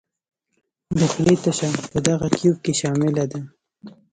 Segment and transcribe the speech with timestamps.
[0.97, 3.39] د خولې تشه په دغه تیوپ کې شامله ده.